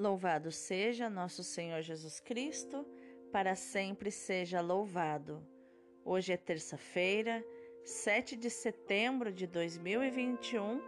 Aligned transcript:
Louvado 0.00 0.50
seja 0.50 1.10
nosso 1.10 1.44
Senhor 1.44 1.82
Jesus 1.82 2.20
Cristo, 2.20 2.86
para 3.30 3.54
sempre 3.54 4.10
seja 4.10 4.62
louvado. 4.62 5.46
Hoje 6.02 6.32
é 6.32 6.38
terça-feira, 6.38 7.44
7 7.84 8.34
de 8.34 8.48
setembro 8.48 9.30
de 9.30 9.46
2021, 9.46 10.80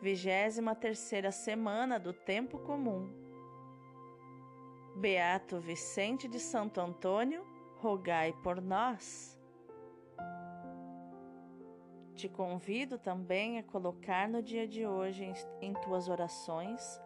23 0.00 0.60
terceira 0.80 1.30
semana 1.30 2.00
do 2.00 2.14
tempo 2.14 2.58
comum. 2.58 3.12
Beato 4.96 5.60
Vicente 5.60 6.26
de 6.26 6.40
Santo 6.40 6.80
Antônio, 6.80 7.46
rogai 7.76 8.32
por 8.42 8.62
nós. 8.62 9.38
Te 12.14 12.30
convido 12.30 12.96
também 12.96 13.58
a 13.58 13.62
colocar 13.62 14.26
no 14.26 14.42
dia 14.42 14.66
de 14.66 14.86
hoje 14.86 15.30
em 15.60 15.74
tuas 15.74 16.08
orações 16.08 16.98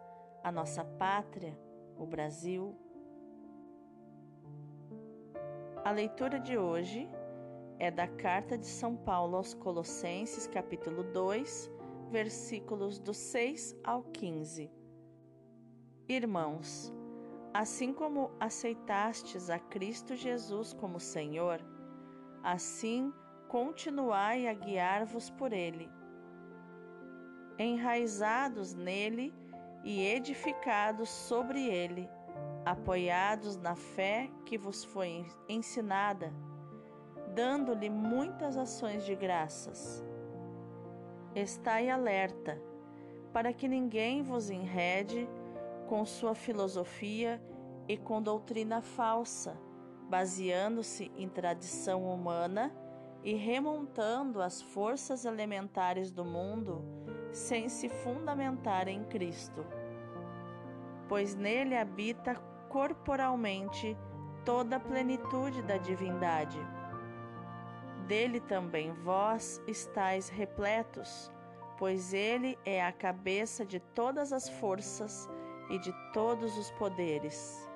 a 0.48 0.52
nossa 0.52 0.82
pátria, 0.82 1.54
o 1.98 2.06
Brasil. 2.06 2.74
A 5.84 5.90
leitura 5.90 6.40
de 6.40 6.56
hoje 6.56 7.06
é 7.78 7.90
da 7.90 8.08
carta 8.08 8.56
de 8.56 8.64
São 8.64 8.96
Paulo 8.96 9.36
aos 9.36 9.52
Colossenses, 9.52 10.46
capítulo 10.46 11.02
2, 11.02 11.70
versículos 12.10 12.98
do 12.98 13.12
6 13.12 13.76
ao 13.84 14.02
15. 14.04 14.72
Irmãos, 16.08 16.94
assim 17.52 17.92
como 17.92 18.30
aceitastes 18.40 19.50
a 19.50 19.58
Cristo 19.58 20.16
Jesus 20.16 20.72
como 20.72 20.98
Senhor, 20.98 21.60
assim 22.42 23.12
continuai 23.48 24.46
a 24.46 24.54
guiar-vos 24.54 25.28
por 25.28 25.52
Ele. 25.52 25.90
Enraizados 27.58 28.72
nele 28.72 29.34
e 29.84 30.04
edificados 30.04 31.08
sobre 31.08 31.66
ele, 31.66 32.08
apoiados 32.64 33.56
na 33.56 33.74
fé 33.74 34.30
que 34.44 34.58
vos 34.58 34.84
foi 34.84 35.26
ensinada, 35.48 36.32
dando-lhe 37.34 37.88
muitas 37.88 38.56
ações 38.56 39.04
de 39.04 39.14
graças. 39.14 40.04
Estai 41.34 41.88
alerta, 41.88 42.60
para 43.32 43.52
que 43.52 43.68
ninguém 43.68 44.22
vos 44.22 44.50
enrede 44.50 45.28
com 45.86 46.04
sua 46.04 46.34
filosofia 46.34 47.40
e 47.86 47.96
com 47.96 48.20
doutrina 48.20 48.82
falsa, 48.82 49.58
baseando-se 50.08 51.10
em 51.16 51.28
tradição 51.28 52.12
humana 52.12 52.74
e 53.22 53.34
remontando 53.34 54.40
as 54.40 54.60
forças 54.60 55.24
elementares 55.24 56.10
do 56.10 56.24
mundo 56.24 56.84
sem 57.32 57.68
se 57.68 57.88
fundamentar 57.88 58.88
em 58.88 59.04
Cristo. 59.04 59.64
Pois 61.08 61.34
nele 61.34 61.76
habita 61.76 62.34
corporalmente 62.68 63.96
toda 64.44 64.76
a 64.76 64.80
plenitude 64.80 65.62
da 65.62 65.76
divindade. 65.76 66.58
Dele 68.06 68.40
também 68.40 68.92
vós 68.92 69.62
estáis 69.66 70.28
repletos, 70.28 71.32
pois 71.78 72.12
ele 72.12 72.58
é 72.64 72.84
a 72.84 72.92
cabeça 72.92 73.64
de 73.64 73.80
todas 73.80 74.32
as 74.32 74.48
forças 74.48 75.28
e 75.70 75.78
de 75.78 75.92
todos 76.12 76.56
os 76.56 76.70
poderes. 76.72 77.68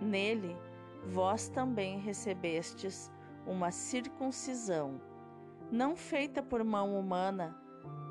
Nele 0.00 0.56
vós 1.06 1.48
também 1.48 1.98
recebestes 1.98 3.10
uma 3.46 3.70
circuncisão, 3.70 5.00
não 5.70 5.96
feita 5.96 6.42
por 6.42 6.62
mão 6.62 6.98
humana, 6.98 7.56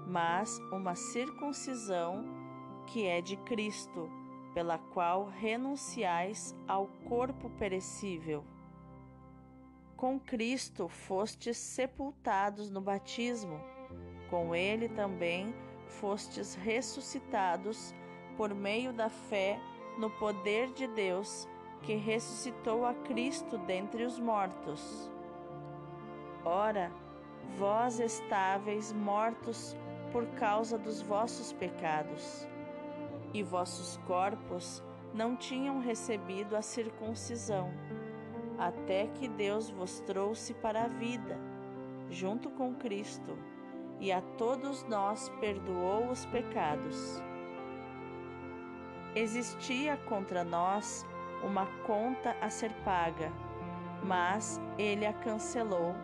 mas 0.06 0.58
uma 0.72 0.96
circuncisão 0.96 2.26
que 2.88 3.06
é 3.06 3.22
de 3.22 3.38
Cristo, 3.38 4.10
pela 4.54 4.78
qual 4.78 5.26
renunciais 5.26 6.56
ao 6.68 6.88
corpo 7.08 7.50
perecível. 7.52 8.44
Com 9.96 10.20
Cristo 10.20 10.88
fostes 10.88 11.58
sepultados 11.58 12.70
no 12.70 12.82
batismo, 12.82 13.60
com 14.30 14.56
Ele 14.56 14.90
também 14.90 15.54
fostes 15.86 16.56
ressuscitados 16.56 17.94
por 18.36 18.54
meio 18.54 18.94
da 18.94 19.10
fé 19.10 19.60
no 19.98 20.10
poder 20.10 20.72
de 20.74 20.88
Deus 20.88 21.48
que 21.82 21.96
ressuscitou 21.96 22.86
a 22.86 22.94
Cristo 22.94 23.58
dentre 23.60 24.04
os 24.04 24.20
mortos. 24.20 25.12
Ora, 26.44 26.92
vós 27.58 28.00
estáveis 28.00 28.94
mortos 28.94 29.76
por 30.12 30.26
causa 30.40 30.78
dos 30.78 31.02
vossos 31.02 31.52
pecados, 31.54 32.48
e 33.34 33.44
vossos 33.44 33.98
corpos 34.06 34.84
não 35.14 35.36
tinham 35.36 35.80
recebido 35.80 36.56
a 36.56 36.62
circuncisão, 36.62 37.72
até 38.58 39.08
que 39.08 39.28
Deus 39.28 39.70
vos 39.70 40.00
trouxe 40.02 40.54
para 40.54 40.84
a 40.84 40.88
vida, 40.88 41.38
junto 42.10 42.50
com 42.50 42.76
Cristo, 42.76 43.38
e 44.00 44.12
a 44.12 44.22
todos 44.22 44.84
nós 44.84 45.30
perdoou 45.40 46.10
os 46.10 46.26
pecados. 46.26 47.22
Existia 49.16 49.98
contra 49.98 50.44
nós 50.44 51.06
uma 51.44 51.66
conta 51.86 52.36
a 52.42 52.50
ser 52.50 52.72
paga, 52.84 53.32
mas 54.04 54.62
ele 54.78 55.06
a 55.06 55.14
cancelou, 55.14 55.96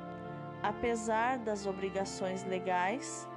apesar 0.63 1.37
das 1.37 1.67
obrigações 1.67 2.43
legais 2.43 3.29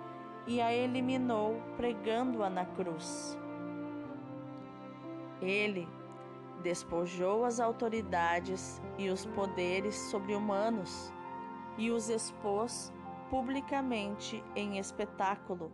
e 0.46 0.60
a 0.60 0.72
eliminou 0.72 1.60
pregando-a 1.76 2.48
na 2.48 2.64
cruz. 2.64 3.36
Ele 5.40 5.88
despojou 6.62 7.44
as 7.44 7.60
autoridades 7.60 8.80
e 8.98 9.08
os 9.10 9.26
poderes 9.26 9.94
sobre-humanos 9.94 11.12
e 11.76 11.90
os 11.90 12.08
expôs 12.08 12.92
publicamente 13.30 14.42
em 14.54 14.78
espetáculo, 14.78 15.70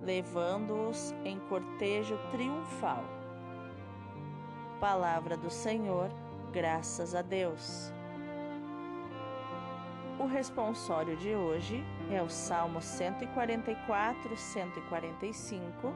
levando-os 0.00 1.12
em 1.24 1.38
cortejo 1.48 2.18
triunfal. 2.30 3.04
Palavra 4.80 5.36
do 5.36 5.50
Senhor, 5.50 6.10
graças 6.52 7.14
a 7.14 7.22
Deus. 7.22 7.92
O 10.18 10.26
responsório 10.26 11.16
de 11.16 11.34
hoje 11.34 11.84
é 12.10 12.22
o 12.22 12.28
Salmo 12.28 12.80
144, 12.80 14.36
145, 14.36 15.92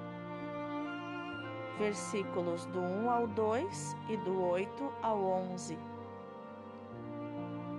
versículos 1.79 2.67
do 2.67 2.81
1 2.81 3.11
ao 3.11 3.27
2 3.27 3.97
e 4.09 4.17
do 4.17 4.43
8 4.43 4.93
ao 5.03 5.23
11. 5.23 5.79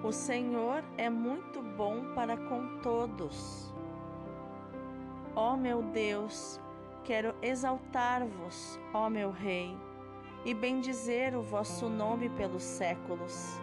O 0.04 0.12
Senhor 0.12 0.84
é 0.98 1.10
muito 1.10 1.62
bom 1.62 2.14
para 2.14 2.38
com 2.38 2.80
todos. 2.82 3.74
Ó 5.36 5.56
meu 5.56 5.82
Deus, 5.82 6.60
quero 7.04 7.34
exaltar-vos, 7.42 8.80
ó 8.94 9.10
meu 9.10 9.32
Rei, 9.32 9.78
e 10.46 10.54
bendizer 10.54 11.36
o 11.36 11.42
vosso 11.42 11.90
nome 11.90 12.30
pelos 12.30 12.64
séculos. 12.64 13.60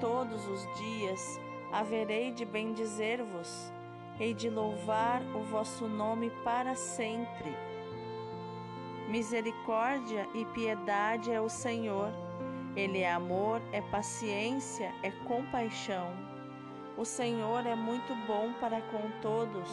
Todos 0.00 0.46
os 0.48 0.62
dias 0.78 1.40
haverei 1.72 2.32
de 2.32 2.44
bendizer-vos, 2.44 3.72
hei 4.18 4.34
de 4.34 4.48
louvar 4.48 5.22
o 5.34 5.42
vosso 5.44 5.86
nome 5.86 6.30
para 6.42 6.74
sempre. 6.74 7.69
Misericórdia 9.10 10.28
e 10.32 10.44
piedade 10.44 11.32
é 11.32 11.40
o 11.40 11.48
Senhor, 11.48 12.12
Ele 12.76 13.00
é 13.00 13.10
amor, 13.10 13.60
é 13.72 13.82
paciência, 13.82 14.94
é 15.02 15.10
compaixão. 15.26 16.12
O 16.96 17.04
Senhor 17.04 17.66
é 17.66 17.74
muito 17.74 18.14
bom 18.28 18.52
para 18.60 18.80
com 18.82 19.10
todos, 19.20 19.68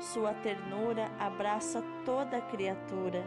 sua 0.00 0.32
ternura 0.32 1.12
abraça 1.18 1.84
toda 2.06 2.40
criatura. 2.40 3.22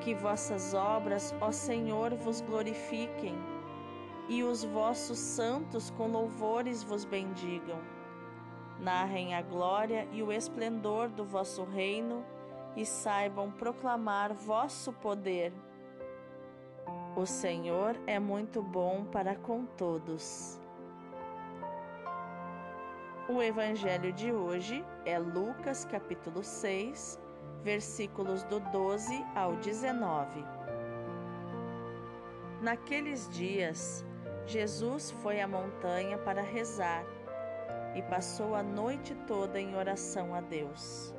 Que 0.00 0.16
vossas 0.16 0.74
obras, 0.74 1.32
ó 1.40 1.52
Senhor, 1.52 2.12
vos 2.16 2.40
glorifiquem 2.40 3.38
e 4.28 4.42
os 4.42 4.64
vossos 4.64 5.18
santos 5.18 5.90
com 5.90 6.08
louvores 6.08 6.82
vos 6.82 7.04
bendigam. 7.04 7.78
Narrem 8.80 9.32
a 9.32 9.42
glória 9.42 10.08
e 10.10 10.24
o 10.24 10.32
esplendor 10.32 11.08
do 11.08 11.24
vosso 11.24 11.62
reino 11.62 12.24
e 12.76 12.84
saibam 12.86 13.50
proclamar 13.50 14.32
vosso 14.32 14.92
poder. 14.92 15.52
O 17.16 17.26
Senhor 17.26 17.96
é 18.06 18.18
muito 18.18 18.62
bom 18.62 19.04
para 19.04 19.34
com 19.34 19.66
todos. 19.66 20.60
O 23.28 23.42
evangelho 23.42 24.12
de 24.12 24.32
hoje 24.32 24.84
é 25.04 25.18
Lucas 25.18 25.84
capítulo 25.84 26.42
6, 26.42 27.20
versículos 27.62 28.42
do 28.44 28.58
12 28.58 29.24
ao 29.34 29.54
19. 29.56 30.44
Naqueles 32.60 33.28
dias, 33.28 34.04
Jesus 34.46 35.10
foi 35.22 35.40
à 35.40 35.46
montanha 35.46 36.18
para 36.18 36.42
rezar 36.42 37.04
e 37.94 38.02
passou 38.02 38.54
a 38.54 38.62
noite 38.62 39.14
toda 39.26 39.60
em 39.60 39.76
oração 39.76 40.34
a 40.34 40.40
Deus. 40.40 41.14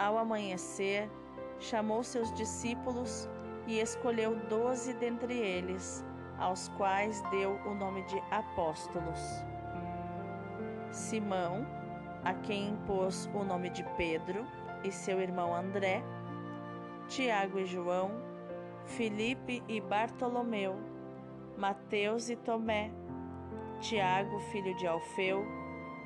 Ao 0.00 0.16
amanhecer, 0.16 1.10
chamou 1.58 2.02
seus 2.02 2.32
discípulos 2.32 3.28
e 3.66 3.80
escolheu 3.80 4.34
doze 4.48 4.94
dentre 4.94 5.36
eles, 5.36 6.02
aos 6.38 6.68
quais 6.70 7.20
deu 7.30 7.60
o 7.66 7.74
nome 7.74 8.02
de 8.04 8.18
apóstolos. 8.30 9.20
Simão, 10.90 11.66
a 12.24 12.32
quem 12.32 12.70
impôs 12.70 13.28
o 13.34 13.44
nome 13.44 13.68
de 13.68 13.84
Pedro, 13.98 14.46
e 14.82 14.90
seu 14.90 15.20
irmão 15.20 15.54
André, 15.54 16.02
Tiago 17.06 17.58
e 17.58 17.66
João, 17.66 18.10
Filipe 18.86 19.62
e 19.68 19.82
Bartolomeu, 19.82 20.76
Mateus 21.58 22.30
e 22.30 22.36
Tomé, 22.36 22.90
Tiago, 23.80 24.40
filho 24.50 24.74
de 24.78 24.86
Alfeu, 24.86 25.44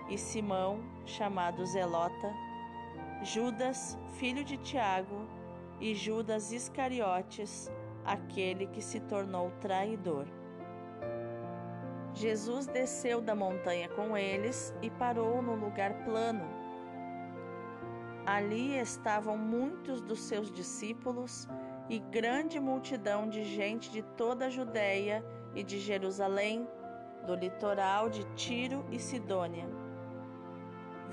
e 0.08 0.18
Simão, 0.18 0.80
chamado 1.06 1.64
Zelota, 1.64 2.34
Judas, 3.24 3.98
filho 4.18 4.44
de 4.44 4.58
Tiago, 4.58 5.26
e 5.80 5.94
Judas 5.94 6.52
Iscariotes, 6.52 7.72
aquele 8.04 8.66
que 8.66 8.82
se 8.82 9.00
tornou 9.00 9.50
traidor. 9.62 10.26
Jesus 12.12 12.66
desceu 12.66 13.22
da 13.22 13.34
montanha 13.34 13.88
com 13.88 14.14
eles 14.14 14.74
e 14.82 14.90
parou 14.90 15.40
no 15.40 15.54
lugar 15.54 16.04
plano. 16.04 16.44
Ali 18.26 18.78
estavam 18.78 19.38
muitos 19.38 20.02
dos 20.02 20.20
seus 20.20 20.52
discípulos 20.52 21.48
e 21.88 21.98
grande 21.98 22.60
multidão 22.60 23.26
de 23.26 23.42
gente 23.42 23.90
de 23.90 24.02
toda 24.02 24.46
a 24.46 24.50
Judéia 24.50 25.24
e 25.54 25.64
de 25.64 25.80
Jerusalém, 25.80 26.68
do 27.26 27.34
litoral 27.34 28.10
de 28.10 28.22
Tiro 28.34 28.84
e 28.92 28.98
Sidônia 28.98 29.83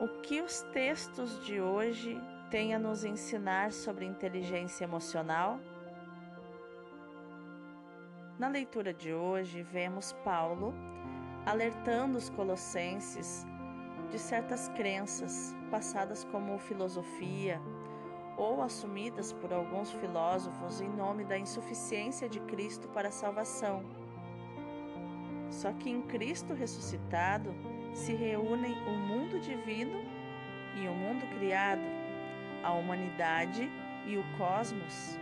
o 0.00 0.08
que 0.22 0.40
os 0.40 0.62
textos 0.72 1.44
de 1.44 1.60
hoje 1.60 2.18
têm 2.50 2.74
a 2.74 2.78
nos 2.78 3.04
ensinar 3.04 3.70
sobre 3.70 4.06
inteligência 4.06 4.84
emocional? 4.84 5.60
Na 8.38 8.48
leitura 8.48 8.94
de 8.94 9.12
hoje, 9.12 9.62
vemos 9.62 10.14
Paulo 10.24 10.72
alertando 11.44 12.16
os 12.16 12.30
colossenses 12.30 13.46
de 14.10 14.18
certas 14.18 14.70
crenças 14.70 15.54
passadas 15.70 16.24
como 16.24 16.58
filosofia 16.58 17.60
ou 18.38 18.62
assumidas 18.62 19.34
por 19.34 19.52
alguns 19.52 19.92
filósofos 19.92 20.80
em 20.80 20.88
nome 20.88 21.24
da 21.24 21.38
insuficiência 21.38 22.26
de 22.26 22.40
Cristo 22.40 22.88
para 22.88 23.08
a 23.08 23.12
salvação. 23.12 23.84
Só 25.50 25.74
que 25.74 25.90
em 25.90 26.00
Cristo 26.00 26.54
ressuscitado, 26.54 27.54
se 27.92 28.14
reúnem 28.14 28.72
o 28.86 28.92
mundo 28.92 29.40
divino 29.40 30.00
e 30.76 30.86
o 30.86 30.92
mundo 30.92 31.26
criado, 31.36 31.82
a 32.62 32.72
humanidade 32.72 33.70
e 34.06 34.16
o 34.16 34.24
cosmos. 34.36 35.18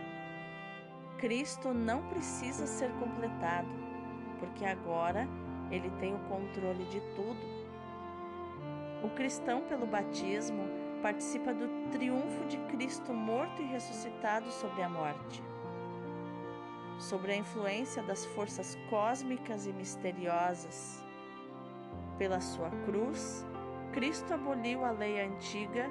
Cristo 1.17 1.73
não 1.73 2.03
precisa 2.03 2.65
ser 2.65 2.91
completado, 2.93 3.67
porque 4.39 4.63
agora 4.65 5.27
ele 5.71 5.89
tem 5.99 6.15
o 6.15 6.19
controle 6.19 6.85
de 6.85 7.01
tudo. 7.15 7.59
O 9.03 9.09
cristão, 9.09 9.61
pelo 9.61 9.85
batismo, 9.85 10.63
participa 11.01 11.53
do 11.53 11.67
triunfo 11.91 12.45
de 12.45 12.57
Cristo 12.71 13.13
morto 13.13 13.61
e 13.61 13.65
ressuscitado 13.65 14.51
sobre 14.51 14.83
a 14.83 14.89
morte. 14.89 15.43
Sobre 16.99 17.31
a 17.31 17.35
influência 17.37 18.03
das 18.03 18.25
forças 18.25 18.77
cósmicas 18.89 19.65
e 19.65 19.71
misteriosas 19.71 21.08
pela 22.19 22.41
sua 22.41 22.69
cruz, 22.85 23.45
Cristo 23.93 24.33
aboliu 24.33 24.83
a 24.83 24.91
lei 24.91 25.19
antiga 25.21 25.89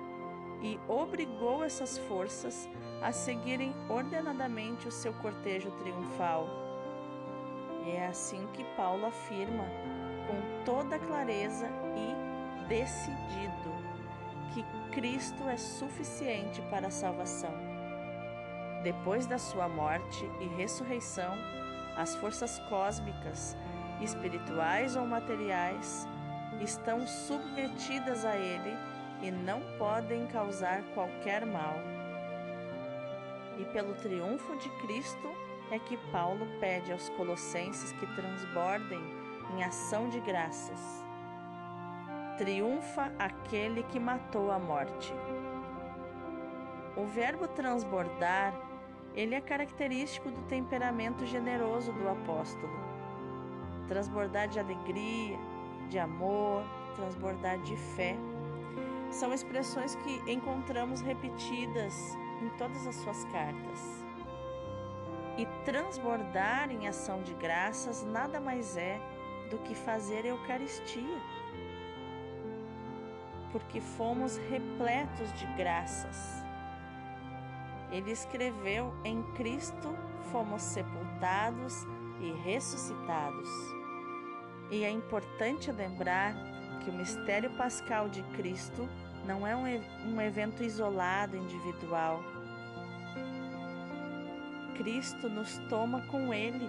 e 0.62 0.78
obrigou 0.86 1.64
essas 1.64 1.96
forças 1.98 2.68
a 3.02 3.10
seguirem 3.10 3.74
ordenadamente 3.88 4.86
o 4.86 4.92
seu 4.92 5.12
cortejo 5.14 5.70
triunfal. 5.72 6.46
E 7.86 7.90
é 7.92 8.06
assim 8.06 8.46
que 8.52 8.62
Paulo 8.76 9.06
afirma, 9.06 9.64
com 10.26 10.64
toda 10.64 10.98
clareza 10.98 11.66
e 11.96 12.68
decidido, 12.68 13.72
que 14.52 14.62
Cristo 14.92 15.48
é 15.48 15.56
suficiente 15.56 16.60
para 16.70 16.88
a 16.88 16.90
salvação. 16.90 17.54
Depois 18.82 19.26
da 19.26 19.38
sua 19.38 19.68
morte 19.68 20.24
e 20.40 20.46
ressurreição, 20.56 21.34
as 21.96 22.14
forças 22.16 22.58
cósmicas, 22.68 23.56
espirituais 24.00 24.94
ou 24.94 25.06
materiais, 25.06 26.06
estão 26.60 27.06
submetidas 27.06 28.24
a 28.24 28.36
Ele 28.36 28.76
e 29.22 29.30
não 29.30 29.60
podem 29.78 30.26
causar 30.26 30.82
qualquer 30.94 31.44
mal. 31.44 31.76
E 33.58 33.64
pelo 33.66 33.94
triunfo 33.94 34.56
de 34.56 34.68
Cristo 34.80 35.32
é 35.70 35.78
que 35.78 35.96
Paulo 36.12 36.46
pede 36.60 36.92
aos 36.92 37.08
Colossenses 37.10 37.92
que 37.92 38.06
transbordem 38.14 39.00
em 39.54 39.62
ação 39.62 40.08
de 40.08 40.20
graças. 40.20 41.04
Triunfa 42.36 43.12
aquele 43.18 43.82
que 43.84 43.98
matou 43.98 44.52
a 44.52 44.58
morte. 44.58 45.12
O 46.96 47.04
verbo 47.06 47.48
transbordar, 47.48 48.54
ele 49.14 49.34
é 49.34 49.40
característico 49.40 50.30
do 50.30 50.42
temperamento 50.42 51.26
generoso 51.26 51.92
do 51.92 52.08
apóstolo. 52.08 52.72
Transbordar 53.88 54.48
de 54.48 54.60
alegria, 54.60 55.38
de 55.88 55.98
amor, 55.98 56.62
transbordar 56.94 57.58
de 57.62 57.76
fé. 57.76 58.16
São 59.10 59.32
expressões 59.32 59.94
que 59.96 60.30
encontramos 60.30 61.00
repetidas 61.00 61.94
em 62.42 62.48
todas 62.58 62.86
as 62.86 62.96
suas 62.96 63.24
cartas. 63.26 64.04
E 65.36 65.46
transbordar 65.64 66.70
em 66.70 66.88
ação 66.88 67.22
de 67.22 67.32
graças 67.34 68.04
nada 68.04 68.40
mais 68.40 68.76
é 68.76 69.00
do 69.50 69.58
que 69.58 69.74
fazer 69.74 70.24
Eucaristia. 70.24 71.22
Porque 73.52 73.80
fomos 73.80 74.36
repletos 74.36 75.32
de 75.34 75.46
graças. 75.54 76.44
Ele 77.90 78.10
escreveu: 78.10 78.92
Em 79.04 79.22
Cristo 79.34 79.96
fomos 80.30 80.60
sepultados 80.60 81.86
e 82.20 82.32
ressuscitados. 82.44 83.77
E 84.70 84.84
é 84.84 84.90
importante 84.90 85.72
lembrar 85.72 86.34
que 86.84 86.90
o 86.90 86.92
mistério 86.92 87.50
pascal 87.50 88.08
de 88.08 88.22
Cristo 88.34 88.88
não 89.26 89.46
é 89.46 89.56
um, 89.56 90.14
um 90.14 90.20
evento 90.20 90.62
isolado, 90.62 91.36
individual. 91.36 92.22
Cristo 94.76 95.28
nos 95.28 95.58
toma 95.68 96.02
com 96.06 96.32
Ele. 96.32 96.68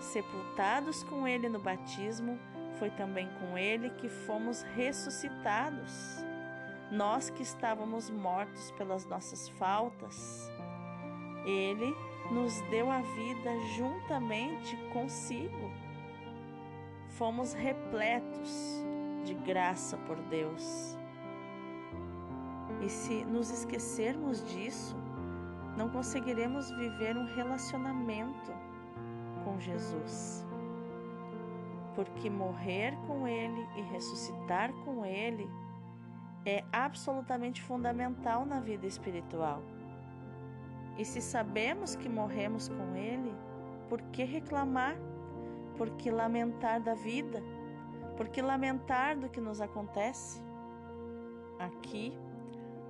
Sepultados 0.00 1.02
com 1.04 1.26
Ele 1.26 1.48
no 1.48 1.60
batismo, 1.60 2.38
foi 2.78 2.90
também 2.90 3.28
com 3.40 3.56
Ele 3.56 3.90
que 3.90 4.08
fomos 4.08 4.62
ressuscitados. 4.74 6.24
Nós 6.90 7.30
que 7.30 7.42
estávamos 7.42 8.10
mortos 8.10 8.70
pelas 8.72 9.06
nossas 9.06 9.48
faltas, 9.50 10.50
Ele 11.46 11.94
nos 12.30 12.60
deu 12.70 12.90
a 12.90 13.00
vida 13.00 13.50
juntamente 13.76 14.76
consigo 14.92 15.70
fomos 17.12 17.52
repletos 17.52 18.82
de 19.24 19.34
graça 19.34 19.96
por 19.98 20.16
Deus. 20.22 20.96
E 22.80 22.88
se 22.88 23.24
nos 23.24 23.50
esquecermos 23.50 24.44
disso, 24.44 24.96
não 25.76 25.88
conseguiremos 25.88 26.70
viver 26.70 27.16
um 27.16 27.26
relacionamento 27.34 28.52
com 29.44 29.60
Jesus. 29.60 30.44
Porque 31.94 32.30
morrer 32.30 32.96
com 33.06 33.28
Ele 33.28 33.68
e 33.76 33.82
ressuscitar 33.82 34.72
com 34.84 35.04
Ele 35.04 35.48
é 36.44 36.64
absolutamente 36.72 37.62
fundamental 37.62 38.44
na 38.44 38.58
vida 38.58 38.86
espiritual. 38.86 39.62
E 40.98 41.04
se 41.04 41.20
sabemos 41.20 41.94
que 41.94 42.08
morremos 42.08 42.68
com 42.68 42.96
Ele, 42.96 43.32
por 43.88 44.00
que 44.10 44.24
reclamar 44.24 44.96
por 45.82 45.90
que 45.96 46.12
lamentar 46.12 46.80
da 46.80 46.94
vida? 46.94 47.42
Por 48.16 48.28
que 48.28 48.40
lamentar 48.40 49.18
do 49.18 49.28
que 49.28 49.40
nos 49.40 49.60
acontece? 49.60 50.40
Aqui, 51.58 52.12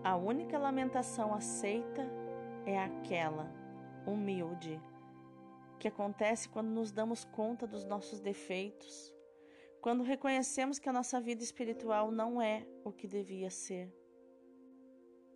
a 0.05 0.15
única 0.15 0.59
lamentação 0.59 1.33
aceita 1.33 2.07
é 2.67 2.79
aquela 2.79 3.51
humilde 4.07 4.79
que 5.79 5.89
acontece 5.89 6.47
quando 6.51 6.69
nos 6.69 6.93
damos 6.93 7.25
conta 7.25 7.67
dos 7.67 7.87
nossos 7.87 8.21
defeitos, 8.21 9.11
quando 9.81 10.03
reconhecemos 10.03 10.79
que 10.79 10.91
a 10.91 10.93
nossa 10.93 11.19
vida 11.19 11.43
espiritual 11.43 12.11
não 12.11 12.43
é 12.43 12.67
o 12.85 12.93
que 12.93 13.09
devia 13.09 13.49
ser, 13.49 13.91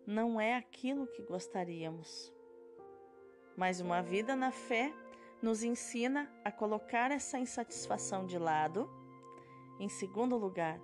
não 0.05 0.39
é 0.39 0.53
aquilo 0.53 1.07
que 1.07 1.23
gostaríamos. 1.23 2.31
Mas 3.55 3.81
uma 3.81 4.03
vida 4.03 4.35
na 4.35 4.51
fé 4.51 4.93
nos 5.41 5.63
ensina 5.63 6.29
a 6.43 6.51
colocar 6.51 7.11
essa 7.11 7.37
insatisfação 7.39 8.25
de 8.25 8.37
lado. 8.37 8.89
Em 9.79 9.89
segundo 9.89 10.35
lugar, 10.37 10.79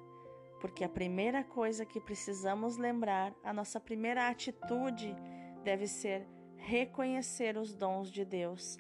porque 0.62 0.84
a 0.84 0.90
primeira 0.90 1.44
coisa 1.44 1.86
que 1.86 2.00
precisamos 2.00 2.78
lembrar, 2.78 3.34
a 3.44 3.52
nossa 3.52 3.80
primeira 3.80 4.30
atitude 4.30 5.16
deve 5.64 5.88
ser 5.88 6.28
reconhecer 6.56 7.58
os 7.58 7.74
dons 7.74 8.10
de 8.10 8.24
Deus 8.24 8.78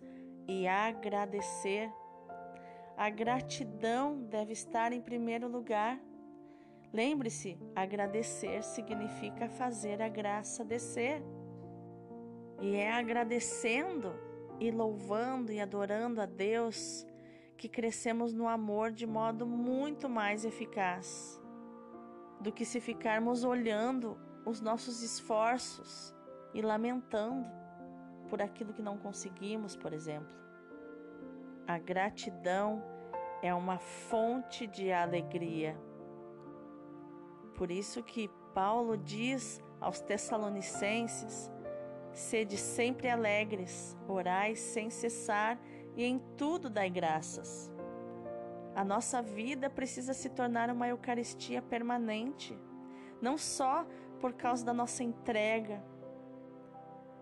e 0.47 0.67
agradecer. 0.67 1.91
A 2.95 3.09
gratidão 3.09 4.21
deve 4.23 4.53
estar 4.53 4.93
em 4.93 5.01
primeiro 5.01 5.47
lugar. 5.47 5.99
Lembre-se, 6.93 7.57
agradecer 7.75 8.63
significa 8.63 9.49
fazer 9.49 10.01
a 10.01 10.07
graça 10.07 10.63
descer. 10.63 11.23
E 12.61 12.75
é 12.75 12.91
agradecendo 12.91 14.13
e 14.63 14.71
louvando 14.71 15.51
e 15.51 15.59
adorando 15.59 16.21
a 16.21 16.25
Deus 16.25 17.05
que 17.57 17.67
crescemos 17.67 18.33
no 18.33 18.47
amor 18.47 18.91
de 18.91 19.05
modo 19.05 19.45
muito 19.45 20.07
mais 20.07 20.45
eficaz 20.45 21.41
do 22.39 22.49
que 22.49 22.63
se 22.63 22.79
ficarmos 22.79 23.43
olhando 23.43 24.17
os 24.45 24.61
nossos 24.61 25.03
esforços 25.03 26.15
e 26.53 26.61
lamentando 26.61 27.45
por 28.29 28.41
aquilo 28.41 28.73
que 28.73 28.81
não 28.81 28.97
conseguimos, 28.97 29.75
por 29.75 29.91
exemplo. 29.91 30.33
A 31.67 31.77
gratidão 31.77 32.81
é 33.41 33.53
uma 33.53 33.79
fonte 33.79 34.65
de 34.65 34.93
alegria. 34.93 35.77
Por 37.55 37.69
isso 37.69 38.01
que 38.01 38.29
Paulo 38.53 38.97
diz 38.97 39.61
aos 39.81 39.99
Tessalonicenses: 39.99 41.51
sede 42.13 42.57
sempre 42.57 43.09
alegres, 43.09 43.97
orai 44.07 44.55
sem 44.55 44.89
cessar 44.89 45.59
e 45.95 46.03
em 46.03 46.19
tudo 46.37 46.69
dai 46.69 46.89
graças. 46.89 47.71
A 48.75 48.83
nossa 48.83 49.21
vida 49.21 49.69
precisa 49.69 50.13
se 50.13 50.29
tornar 50.29 50.69
uma 50.69 50.87
Eucaristia 50.87 51.61
permanente, 51.61 52.57
não 53.21 53.37
só 53.37 53.85
por 54.19 54.33
causa 54.33 54.65
da 54.65 54.73
nossa 54.73 55.03
entrega, 55.03 55.83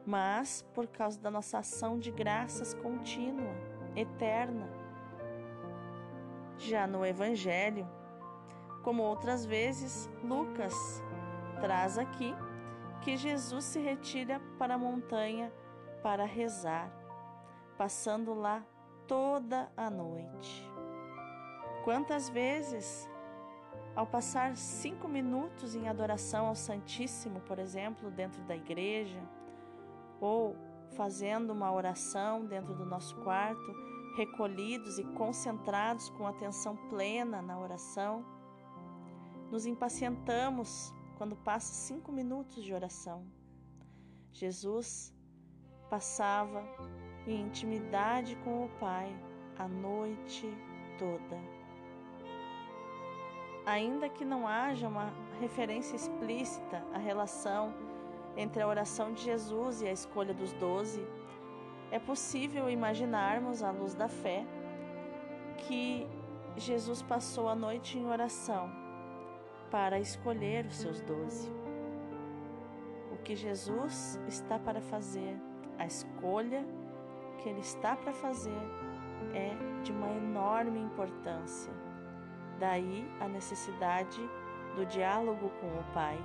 mas 0.05 0.65
por 0.73 0.87
causa 0.87 1.19
da 1.19 1.29
nossa 1.29 1.59
ação 1.59 1.99
de 1.99 2.11
graças 2.11 2.73
contínua, 2.73 3.53
eterna. 3.95 4.69
Já 6.57 6.87
no 6.87 7.05
Evangelho, 7.05 7.87
como 8.83 9.03
outras 9.03 9.45
vezes, 9.45 10.09
Lucas 10.23 10.73
traz 11.59 11.97
aqui 11.97 12.33
que 13.01 13.17
Jesus 13.17 13.65
se 13.65 13.79
retira 13.79 14.39
para 14.57 14.75
a 14.75 14.77
montanha 14.77 15.51
para 16.03 16.25
rezar, 16.25 16.91
passando 17.77 18.33
lá 18.33 18.63
toda 19.07 19.71
a 19.75 19.89
noite. 19.89 20.69
Quantas 21.83 22.29
vezes, 22.29 23.09
ao 23.95 24.05
passar 24.05 24.55
cinco 24.55 25.07
minutos 25.07 25.75
em 25.75 25.87
adoração 25.87 26.47
ao 26.47 26.55
Santíssimo, 26.55 27.41
por 27.41 27.59
exemplo, 27.59 28.11
dentro 28.11 28.41
da 28.43 28.55
igreja, 28.55 29.21
ou 30.19 30.55
fazendo 30.95 31.51
uma 31.51 31.71
oração 31.71 32.45
dentro 32.45 32.75
do 32.75 32.85
nosso 32.85 33.15
quarto, 33.17 33.75
recolhidos 34.15 34.99
e 34.99 35.03
concentrados 35.03 36.09
com 36.09 36.27
atenção 36.27 36.75
plena 36.89 37.41
na 37.41 37.59
oração, 37.59 38.23
nos 39.49 39.65
impacientamos 39.65 40.93
quando 41.21 41.35
passa 41.35 41.71
cinco 41.71 42.11
minutos 42.11 42.63
de 42.63 42.73
oração. 42.73 43.23
Jesus 44.33 45.13
passava 45.87 46.63
em 47.27 47.41
intimidade 47.41 48.35
com 48.37 48.65
o 48.65 48.69
Pai 48.79 49.15
a 49.59 49.67
noite 49.67 50.51
toda. 50.97 51.37
Ainda 53.67 54.09
que 54.09 54.25
não 54.25 54.47
haja 54.47 54.87
uma 54.87 55.13
referência 55.39 55.95
explícita 55.95 56.83
à 56.91 56.97
relação 56.97 57.71
entre 58.35 58.63
a 58.63 58.67
oração 58.67 59.13
de 59.13 59.21
Jesus 59.21 59.83
e 59.83 59.87
a 59.87 59.91
escolha 59.91 60.33
dos 60.33 60.53
doze, 60.53 61.05
é 61.91 61.99
possível 61.99 62.67
imaginarmos, 62.67 63.61
à 63.61 63.69
luz 63.69 63.93
da 63.93 64.07
fé, 64.07 64.43
que 65.67 66.07
Jesus 66.57 67.03
passou 67.03 67.47
a 67.47 67.53
noite 67.53 67.99
em 67.99 68.07
oração 68.07 68.80
para 69.71 69.97
escolher 69.99 70.65
os 70.65 70.75
seus 70.75 71.01
doze. 71.01 71.49
O 73.11 73.17
que 73.23 73.35
Jesus 73.35 74.19
está 74.27 74.59
para 74.59 74.81
fazer, 74.81 75.35
a 75.79 75.85
escolha 75.85 76.65
que 77.37 77.49
ele 77.49 77.61
está 77.61 77.95
para 77.95 78.11
fazer, 78.11 78.61
é 79.33 79.55
de 79.81 79.91
uma 79.91 80.11
enorme 80.11 80.79
importância. 80.79 81.71
Daí 82.59 83.09
a 83.19 83.27
necessidade 83.27 84.19
do 84.75 84.85
diálogo 84.85 85.49
com 85.61 85.67
o 85.67 85.83
Pai. 85.93 86.19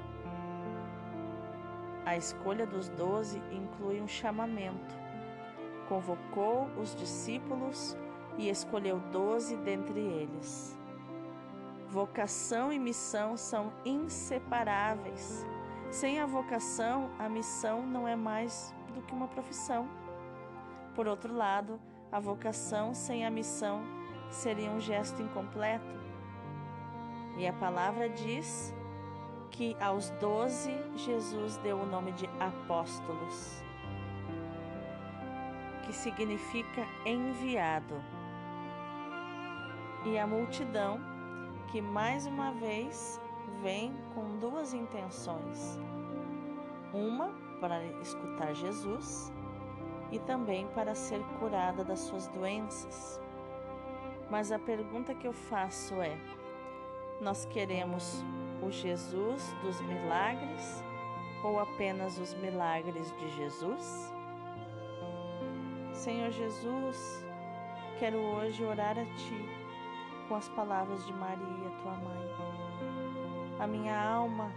A 2.05 2.17
escolha 2.17 2.67
dos 2.67 2.88
doze 2.91 3.41
inclui 3.50 4.00
um 4.00 4.09
chamamento. 4.09 4.95
Convocou 5.88 6.67
os 6.81 6.95
discípulos 6.95 7.97
e 8.38 8.49
escolheu 8.49 8.99
doze 9.12 9.57
dentre 9.59 10.00
eles. 10.00 10.79
Vocação 11.97 12.71
e 12.71 12.79
missão 12.79 13.38
são 13.38 13.73
inseparáveis. 13.83 15.47
Sem 15.91 16.21
a 16.21 16.26
vocação, 16.26 17.11
a 17.19 17.26
missão 17.26 17.87
não 17.87 18.07
é 18.07 18.15
mais 18.15 18.75
do 18.95 19.00
que 19.00 19.15
uma 19.15 19.26
profissão. 19.26 19.88
Por 20.95 21.07
outro 21.07 21.35
lado, 21.35 21.81
a 22.12 22.21
vocação 22.21 22.93
sem 22.93 23.25
a 23.25 23.31
missão 23.31 23.83
seria 24.29 24.71
um 24.71 24.79
gesto 24.79 25.23
incompleto. 25.23 25.97
E 27.38 27.47
a 27.47 27.53
palavra 27.55 28.11
diz 28.11 28.75
que 29.50 29.75
aos 29.81 30.11
doze 30.21 30.76
Jesus 30.97 31.57
deu 31.57 31.79
o 31.79 31.87
nome 31.87 32.12
de 32.12 32.29
apóstolos, 32.38 33.65
que 35.87 35.95
significa 35.95 36.87
enviado. 37.07 38.05
E 40.05 40.19
a 40.19 40.26
multidão 40.26 41.15
que 41.68 41.80
mais 41.80 42.26
uma 42.26 42.52
vez 42.52 43.20
vem 43.62 43.94
com 44.14 44.38
duas 44.38 44.73
intenções: 44.73 45.78
uma 46.92 47.30
para 47.61 47.85
escutar 48.00 48.54
Jesus 48.54 49.32
e 50.11 50.18
também 50.18 50.66
para 50.68 50.94
ser 50.94 51.20
curada 51.38 51.85
das 51.85 52.00
suas 52.00 52.28
doenças. 52.28 53.20
Mas 54.30 54.50
a 54.52 54.58
pergunta 54.58 55.14
que 55.14 55.26
eu 55.26 55.32
faço 55.32 55.94
é: 56.00 56.16
nós 57.20 57.44
queremos 57.46 58.25
o 58.62 58.70
Jesus 58.70 59.52
dos 59.62 59.80
milagres 59.82 60.82
ou 61.44 61.61
apenas 61.61 62.18
os 62.18 62.35
milagres 62.35 63.12
de 63.18 63.28
Jesus? 63.37 64.12
Senhor 65.92 66.30
Jesus, 66.30 67.25
quero 67.99 68.18
hoje 68.18 68.62
orar 68.64 68.99
a 68.99 69.04
Ti 69.04 69.65
com 70.28 70.35
as 70.35 70.49
palavras 70.50 71.04
de 71.06 71.12
Maria, 71.12 71.71
Tua 71.83 71.92
mãe. 71.92 72.30
A 73.59 73.66
minha 73.66 73.99
alma 73.99 74.50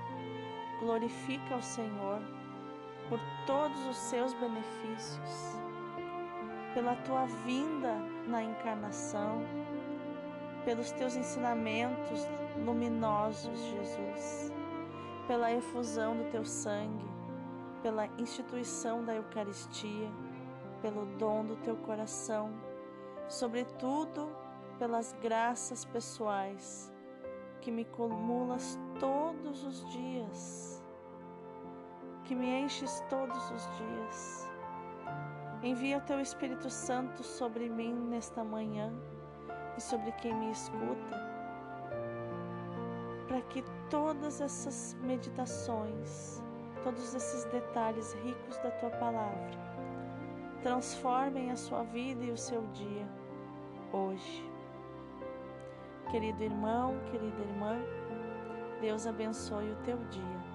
glorifica 0.79 1.55
o 1.55 1.61
Senhor 1.61 2.19
por 3.07 3.19
todos 3.45 3.85
os 3.87 3.97
seus 3.97 4.33
benefícios, 4.33 5.57
pela 6.73 6.95
Tua 6.97 7.25
vinda 7.45 7.95
na 8.27 8.43
encarnação 8.43 9.43
pelos 10.65 10.91
teus 10.91 11.15
ensinamentos 11.15 12.27
luminosos, 12.63 13.59
Jesus, 13.59 14.51
pela 15.27 15.51
efusão 15.51 16.17
do 16.17 16.29
teu 16.31 16.45
sangue, 16.45 17.09
pela 17.81 18.07
instituição 18.17 19.03
da 19.03 19.15
Eucaristia, 19.15 20.11
pelo 20.81 21.05
dom 21.17 21.45
do 21.45 21.55
teu 21.57 21.75
coração, 21.77 22.51
sobretudo 23.27 24.29
pelas 24.79 25.13
graças 25.21 25.85
pessoais 25.85 26.91
que 27.61 27.69
me 27.69 27.83
acumulas 27.83 28.79
todos 28.99 29.63
os 29.63 29.85
dias, 29.91 30.83
que 32.25 32.33
me 32.33 32.47
enches 32.61 33.03
todos 33.09 33.51
os 33.51 33.77
dias. 33.77 34.49
Envia 35.61 35.97
o 35.97 36.01
teu 36.01 36.21
Espírito 36.21 36.69
Santo 36.69 37.21
sobre 37.21 37.69
mim 37.69 37.93
nesta 37.93 38.43
manhã 38.43 38.93
e 39.77 39.81
sobre 39.81 40.11
quem 40.13 40.33
me 40.33 40.49
escuta, 40.51 41.21
para 43.27 43.41
que 43.41 43.61
todas 43.89 44.39
essas 44.39 44.95
meditações 45.01 46.41
todos 46.83 47.13
esses 47.13 47.45
detalhes 47.45 48.13
ricos 48.23 48.57
da 48.57 48.71
tua 48.71 48.89
palavra. 48.91 49.69
Transformem 50.61 51.51
a 51.51 51.55
sua 51.55 51.83
vida 51.83 52.23
e 52.23 52.31
o 52.31 52.37
seu 52.37 52.61
dia 52.67 53.07
hoje. 53.91 54.48
Querido 56.11 56.43
irmão, 56.43 56.99
querida 57.11 57.39
irmã, 57.39 57.77
Deus 58.81 59.05
abençoe 59.05 59.71
o 59.71 59.75
teu 59.85 59.97
dia. 60.09 60.48